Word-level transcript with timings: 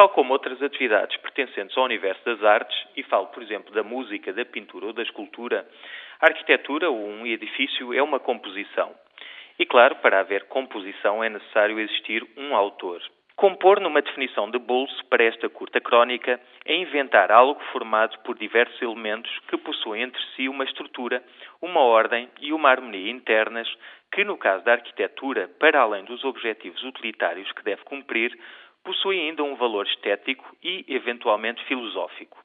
Tal 0.00 0.08
como 0.08 0.32
outras 0.32 0.62
atividades 0.62 1.14
pertencentes 1.18 1.76
ao 1.76 1.84
universo 1.84 2.24
das 2.24 2.42
artes, 2.42 2.74
e 2.96 3.02
falo, 3.02 3.26
por 3.26 3.42
exemplo, 3.42 3.70
da 3.74 3.82
música, 3.82 4.32
da 4.32 4.46
pintura 4.46 4.86
ou 4.86 4.92
da 4.94 5.02
escultura, 5.02 5.68
a 6.18 6.26
arquitetura 6.26 6.88
ou 6.88 7.06
um 7.06 7.26
edifício 7.26 7.92
é 7.92 8.02
uma 8.02 8.18
composição. 8.18 8.94
E 9.58 9.66
claro, 9.66 9.96
para 9.96 10.20
haver 10.20 10.44
composição 10.44 11.22
é 11.22 11.28
necessário 11.28 11.78
existir 11.78 12.26
um 12.34 12.56
autor. 12.56 13.02
Compor, 13.36 13.78
numa 13.78 14.00
definição 14.00 14.50
de 14.50 14.58
bolso 14.58 15.04
para 15.10 15.22
esta 15.22 15.50
curta 15.50 15.82
crónica, 15.82 16.40
é 16.64 16.74
inventar 16.76 17.30
algo 17.30 17.60
formado 17.70 18.18
por 18.20 18.38
diversos 18.38 18.80
elementos 18.80 19.30
que 19.48 19.58
possuem 19.58 20.04
entre 20.04 20.22
si 20.34 20.48
uma 20.48 20.64
estrutura, 20.64 21.22
uma 21.60 21.80
ordem 21.80 22.26
e 22.40 22.54
uma 22.54 22.70
harmonia 22.70 23.10
internas 23.10 23.68
que, 24.10 24.24
no 24.24 24.38
caso 24.38 24.64
da 24.64 24.72
arquitetura, 24.72 25.48
para 25.60 25.80
além 25.80 26.04
dos 26.04 26.24
objetivos 26.24 26.82
utilitários 26.84 27.52
que 27.52 27.62
deve 27.62 27.82
cumprir, 27.84 28.34
possui 28.84 29.18
ainda 29.20 29.42
um 29.42 29.56
valor 29.56 29.86
estético 29.86 30.56
e, 30.62 30.84
eventualmente, 30.88 31.64
filosófico. 31.64 32.38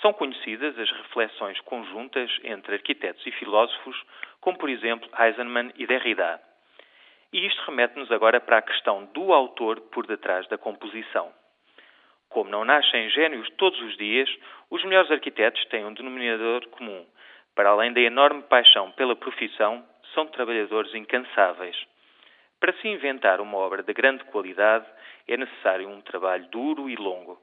São 0.00 0.12
conhecidas 0.12 0.78
as 0.78 0.90
reflexões 0.90 1.58
conjuntas 1.60 2.30
entre 2.44 2.74
arquitetos 2.74 3.26
e 3.26 3.32
filósofos, 3.32 3.96
como, 4.40 4.58
por 4.58 4.68
exemplo, 4.68 5.08
Eisenman 5.18 5.72
e 5.76 5.86
Derrida. 5.86 6.40
E 7.32 7.46
isto 7.46 7.62
remete-nos 7.62 8.10
agora 8.12 8.40
para 8.40 8.58
a 8.58 8.62
questão 8.62 9.04
do 9.06 9.32
autor 9.32 9.80
por 9.92 10.06
detrás 10.06 10.46
da 10.48 10.58
composição. 10.58 11.32
Como 12.28 12.50
não 12.50 12.64
nascem 12.64 13.08
gênios 13.10 13.48
todos 13.56 13.80
os 13.80 13.96
dias, 13.96 14.28
os 14.70 14.84
melhores 14.84 15.10
arquitetos 15.10 15.64
têm 15.66 15.84
um 15.84 15.94
denominador 15.94 16.66
comum. 16.68 17.06
Para 17.54 17.70
além 17.70 17.92
da 17.92 18.00
enorme 18.00 18.42
paixão 18.42 18.90
pela 18.92 19.16
profissão, 19.16 19.84
são 20.12 20.26
trabalhadores 20.26 20.94
incansáveis. 20.94 21.76
Para 22.58 22.72
se 22.74 22.88
inventar 22.88 23.40
uma 23.40 23.58
obra 23.58 23.82
de 23.82 23.92
grande 23.92 24.24
qualidade, 24.24 24.86
é 25.28 25.36
necessário 25.36 25.88
um 25.88 26.00
trabalho 26.00 26.48
duro 26.48 26.88
e 26.88 26.96
longo, 26.96 27.38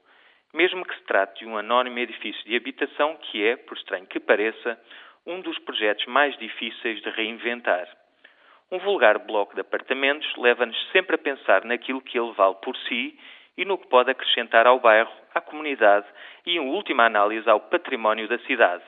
mesmo 0.52 0.84
que 0.84 0.94
se 0.96 1.04
trate 1.04 1.40
de 1.40 1.46
um 1.46 1.56
anónimo 1.56 1.98
edifício 1.98 2.44
de 2.44 2.56
habitação 2.56 3.16
que 3.16 3.46
é, 3.46 3.56
por 3.56 3.76
estranho 3.76 4.06
que 4.06 4.18
pareça, 4.18 4.78
um 5.24 5.40
dos 5.40 5.58
projetos 5.60 6.04
mais 6.06 6.36
difíceis 6.38 7.00
de 7.00 7.10
reinventar. 7.10 7.88
Um 8.70 8.78
vulgar 8.78 9.18
bloco 9.20 9.54
de 9.54 9.60
apartamentos 9.60 10.30
leva-nos 10.36 10.76
sempre 10.90 11.14
a 11.14 11.18
pensar 11.18 11.64
naquilo 11.64 12.00
que 12.02 12.18
ele 12.18 12.32
vale 12.32 12.56
por 12.56 12.76
si 12.88 13.18
e 13.56 13.64
no 13.64 13.78
que 13.78 13.86
pode 13.86 14.10
acrescentar 14.10 14.66
ao 14.66 14.80
bairro, 14.80 15.12
à 15.32 15.40
comunidade 15.40 16.06
e, 16.44 16.56
em 16.56 16.60
última 16.60 17.06
análise, 17.06 17.48
ao 17.48 17.60
património 17.60 18.26
da 18.26 18.38
cidade. 18.40 18.82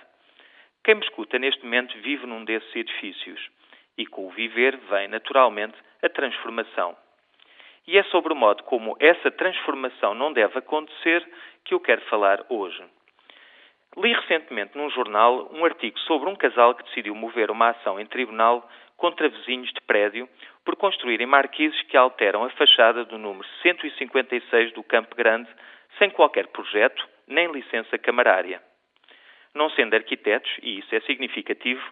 Quem 0.83 0.97
me 0.97 1.05
escuta 1.05 1.39
neste 1.39 1.63
momento 1.63 1.97
vive 1.99 2.27
num 2.27 2.45
desses 2.45 2.75
edifícios 2.75 3.41
e 3.97 4.07
com 4.07 4.27
o 4.27 4.31
viver 4.31 4.77
vem, 4.89 5.09
naturalmente, 5.09 5.77
a 6.03 6.09
transformação. 6.09 6.97
E 7.87 7.97
é 7.97 8.03
sobre 8.05 8.33
o 8.33 8.37
modo 8.37 8.63
como 8.65 8.97
essa 8.99 9.31
transformação 9.31 10.15
não 10.15 10.33
deve 10.33 10.59
acontecer 10.59 11.27
que 11.65 11.73
eu 11.73 11.81
quero 11.81 12.01
falar 12.03 12.45
hoje. 12.49 12.83
Li 13.97 14.13
recentemente 14.13 14.77
num 14.77 14.91
jornal 14.91 15.49
um 15.53 15.65
artigo 15.65 15.99
sobre 16.01 16.29
um 16.29 16.37
casal 16.37 16.75
que 16.75 16.83
decidiu 16.85 17.15
mover 17.15 17.51
uma 17.51 17.71
ação 17.71 17.99
em 17.99 18.07
tribunal 18.07 18.69
contra 18.97 19.29
vizinhos 19.29 19.73
de 19.73 19.81
prédio 19.83 20.29
por 20.65 20.77
construírem 20.77 21.27
marquises 21.27 21.81
que 21.83 21.97
alteram 21.97 22.45
a 22.45 22.51
fachada 22.51 23.05
do 23.05 23.17
número 23.17 23.47
156 23.63 24.73
do 24.73 24.83
Campo 24.83 25.15
Grande 25.15 25.49
sem 25.99 26.11
qualquer 26.11 26.49
projeto 26.49 27.07
nem 27.27 27.51
licença 27.51 27.97
camarária. 27.99 28.61
Não 29.55 29.71
sendo 29.71 29.95
arquitetos, 29.95 30.51
e 30.63 30.79
isso 30.79 30.95
é 30.95 31.01
significativo, 31.01 31.83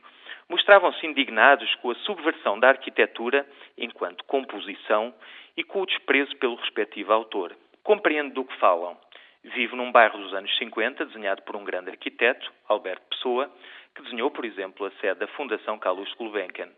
mostravam-se 0.48 1.06
indignados 1.06 1.74
com 1.76 1.90
a 1.90 1.94
subversão 1.96 2.58
da 2.58 2.68
arquitetura 2.68 3.46
enquanto 3.76 4.24
composição 4.24 5.14
e 5.56 5.62
com 5.62 5.82
o 5.82 5.86
desprezo 5.86 6.36
pelo 6.36 6.56
respectivo 6.56 7.12
autor. 7.12 7.56
Compreendo 7.82 8.34
do 8.34 8.44
que 8.44 8.56
falam. 8.58 8.96
Vivo 9.42 9.76
num 9.76 9.92
bairro 9.92 10.18
dos 10.18 10.32
anos 10.32 10.56
50, 10.56 11.04
desenhado 11.04 11.42
por 11.42 11.54
um 11.54 11.64
grande 11.64 11.90
arquiteto, 11.90 12.50
Alberto 12.66 13.06
Pessoa, 13.10 13.50
que 13.94 14.02
desenhou, 14.02 14.30
por 14.30 14.44
exemplo, 14.44 14.86
a 14.86 14.90
sede 14.92 15.20
da 15.20 15.26
Fundação 15.28 15.78
Carlos 15.78 16.12
Gulbenkian. 16.14 16.70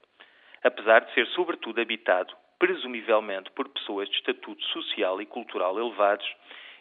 Apesar 0.65 1.05
de 1.05 1.15
ser 1.15 1.27
sobretudo 1.29 1.81
habitado, 1.81 2.35
presumivelmente 2.59 3.51
por 3.53 3.69
pessoas 3.69 4.09
de 4.09 4.17
estatuto 4.17 4.63
social 4.65 5.21
e 5.23 5.27
cultural 5.27 5.79
elevados, 5.79 6.27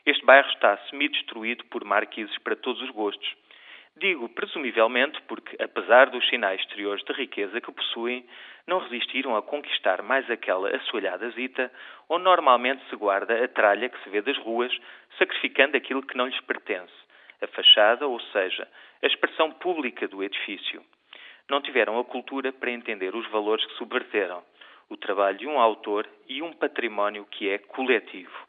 este 0.05 0.25
bairro 0.25 0.49
está 0.49 0.77
semi-destruído 0.89 1.65
por 1.65 1.83
marquises 1.83 2.37
para 2.39 2.55
todos 2.55 2.81
os 2.81 2.89
gostos. 2.89 3.27
Digo 3.97 4.27
presumivelmente 4.27 5.21
porque, 5.21 5.55
apesar 5.63 6.09
dos 6.09 6.27
sinais 6.27 6.59
exteriores 6.59 7.01
de 7.05 7.13
riqueza 7.13 7.61
que 7.61 7.71
possuem, 7.71 8.27
não 8.67 8.79
resistiram 8.79 9.37
a 9.37 9.41
conquistar 9.41 10.01
mais 10.01 10.29
aquela 10.29 10.69
assoalhada 10.75 11.29
zita 11.29 11.71
onde 12.09 12.25
normalmente 12.25 12.83
se 12.89 12.95
guarda 12.97 13.41
a 13.41 13.47
tralha 13.47 13.87
que 13.87 14.03
se 14.03 14.09
vê 14.09 14.21
das 14.21 14.37
ruas, 14.39 14.77
sacrificando 15.17 15.77
aquilo 15.77 16.03
que 16.05 16.17
não 16.17 16.27
lhes 16.27 16.41
pertence, 16.41 16.91
a 17.41 17.47
fachada, 17.47 18.05
ou 18.05 18.19
seja, 18.19 18.67
a 19.01 19.07
expressão 19.07 19.49
pública 19.53 20.09
do 20.09 20.21
edifício. 20.21 20.83
Não 21.49 21.61
tiveram 21.61 21.97
a 21.97 22.03
cultura 22.03 22.51
para 22.51 22.71
entender 22.71 23.15
os 23.15 23.25
valores 23.29 23.65
que 23.65 23.77
subverteram, 23.77 24.43
o 24.89 24.97
trabalho 24.97 25.37
de 25.37 25.47
um 25.47 25.57
autor 25.57 26.05
e 26.27 26.41
um 26.41 26.51
património 26.51 27.25
que 27.31 27.47
é 27.47 27.59
coletivo. 27.59 28.44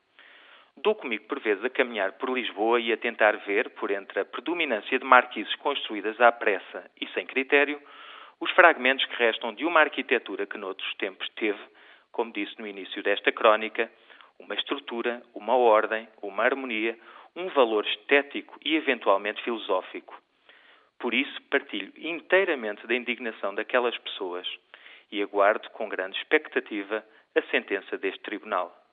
Dou 0.79 0.95
comigo 0.95 1.25
por 1.27 1.41
vezes 1.41 1.65
a 1.65 1.71
caminhar 1.71 2.13
por 2.13 2.31
Lisboa 2.31 2.79
e 2.79 2.93
a 2.93 2.97
tentar 2.99 3.33
ver, 3.39 3.71
por 3.71 3.91
entre 3.91 4.21
a 4.21 4.25
predominância 4.25 4.99
de 4.99 5.05
marquises 5.05 5.55
construídas 5.57 6.21
à 6.21 6.31
pressa 6.31 6.91
e 7.01 7.09
sem 7.09 7.27
critério, 7.27 7.81
os 8.39 8.51
fragmentos 8.51 9.05
que 9.07 9.17
restam 9.17 9.55
de 9.55 9.65
uma 9.65 9.81
arquitetura 9.81 10.47
que 10.47 10.59
noutros 10.59 10.95
tempos 10.97 11.27
teve, 11.31 11.59
como 12.13 12.33
disse 12.33 12.59
no 12.59 12.67
início 12.67 13.03
desta 13.03 13.33
crónica, 13.33 13.91
uma 14.39 14.55
estrutura, 14.55 15.23
uma 15.35 15.57
ordem, 15.57 16.07
uma 16.21 16.45
harmonia, 16.45 16.99
um 17.35 17.49
valor 17.49 17.87
estético 17.87 18.59
e 18.63 18.77
eventualmente 18.77 19.43
filosófico. 19.43 20.21
Por 20.99 21.15
isso, 21.15 21.43
partilho 21.51 21.93
inteiramente 21.97 22.87
da 22.87 22.95
indignação 22.95 23.55
daquelas 23.55 23.97
pessoas 23.99 24.47
e 25.11 25.23
aguardo 25.23 25.71
com 25.71 25.89
grande 25.89 26.19
expectativa 26.19 27.03
a 27.35 27.43
sentença 27.51 27.97
deste 27.97 28.21
tribunal. 28.21 28.86